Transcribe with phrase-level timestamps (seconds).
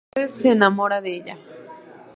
[0.15, 1.37] El se enamora de ella.